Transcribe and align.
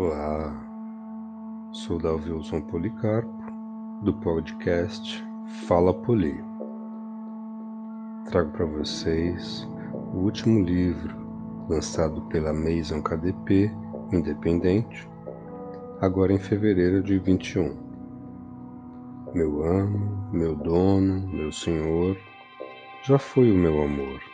Olá, 0.00 0.54
sou 1.72 1.98
Dalvilson 1.98 2.60
Policarpo, 2.60 3.34
do 4.04 4.14
podcast 4.14 5.26
Fala 5.66 5.92
Poli. 5.92 6.40
Trago 8.26 8.52
para 8.52 8.64
vocês 8.64 9.68
o 10.14 10.18
último 10.18 10.62
livro 10.62 11.16
lançado 11.68 12.22
pela 12.28 12.52
Maison 12.52 13.02
KDP 13.02 13.72
Independente, 14.12 15.10
agora 16.00 16.32
em 16.32 16.38
fevereiro 16.38 17.02
de 17.02 17.18
21. 17.18 17.76
Meu 19.34 19.64
amo, 19.64 20.30
meu 20.32 20.54
dono, 20.54 21.26
meu 21.26 21.50
senhor, 21.50 22.16
já 23.02 23.18
foi 23.18 23.50
o 23.50 23.56
meu 23.56 23.82
amor. 23.82 24.27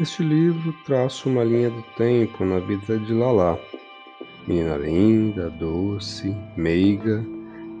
Este 0.00 0.22
livro 0.22 0.72
traça 0.84 1.28
uma 1.28 1.42
linha 1.42 1.70
do 1.70 1.82
tempo 1.96 2.44
na 2.44 2.60
vida 2.60 3.00
de 3.00 3.12
Lala, 3.12 3.58
menina 4.46 4.76
linda, 4.76 5.50
doce, 5.50 6.36
meiga, 6.56 7.26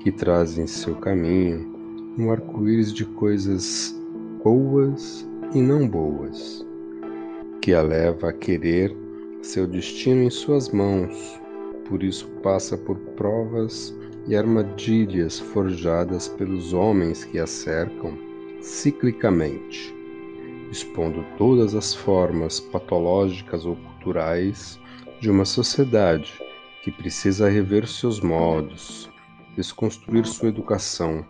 que 0.00 0.10
traz 0.10 0.58
em 0.58 0.66
seu 0.66 0.96
caminho 0.96 1.72
um 2.18 2.32
arco-íris 2.32 2.92
de 2.92 3.04
coisas 3.04 3.96
boas 4.42 5.24
e 5.54 5.62
não 5.62 5.86
boas, 5.86 6.66
que 7.62 7.72
a 7.72 7.82
leva 7.82 8.30
a 8.30 8.32
querer 8.32 8.92
seu 9.40 9.64
destino 9.68 10.24
em 10.24 10.30
suas 10.30 10.70
mãos, 10.70 11.40
por 11.88 12.02
isso 12.02 12.26
passa 12.42 12.76
por 12.76 12.96
provas 13.14 13.96
e 14.26 14.34
armadilhas 14.34 15.38
forjadas 15.38 16.26
pelos 16.26 16.72
homens 16.72 17.24
que 17.24 17.38
a 17.38 17.46
cercam 17.46 18.18
ciclicamente 18.60 19.96
expondo 20.70 21.24
todas 21.36 21.74
as 21.74 21.94
formas 21.94 22.60
patológicas 22.60 23.64
ou 23.64 23.76
culturais 23.76 24.78
de 25.20 25.30
uma 25.30 25.44
sociedade 25.44 26.32
que 26.82 26.92
precisa 26.92 27.48
rever 27.48 27.86
seus 27.86 28.20
modos, 28.20 29.10
desconstruir 29.56 30.26
sua 30.26 30.48
educação 30.48 31.24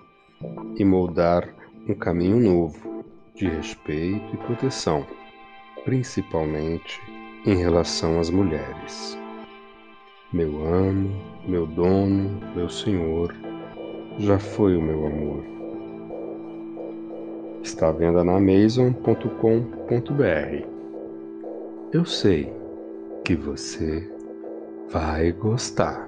e 0.77 0.84
moldar 0.84 1.48
um 1.89 1.94
caminho 1.94 2.39
novo 2.39 3.05
de 3.34 3.48
respeito 3.48 4.34
e 4.34 4.36
proteção, 4.39 5.06
principalmente 5.84 7.00
em 7.47 7.56
relação 7.56 8.20
às 8.20 8.31
mulheres. 8.31 9.19
Meu 10.33 10.66
amo, 10.66 11.11
meu 11.47 11.66
dono, 11.66 12.41
meu 12.55 12.69
senhor, 12.69 13.34
já 14.19 14.39
foi 14.39 14.77
o 14.77 14.83
meu 14.83 15.06
amor 15.06 15.58
Está 17.69 17.89
à 17.91 17.93
venda 17.93 18.25
na 18.25 18.37
Amazon.com.br. 18.37 19.27
Eu 21.93 22.05
sei 22.07 22.51
que 23.23 23.37
você 23.37 24.11
vai 24.91 25.33
gostar. 25.33 26.08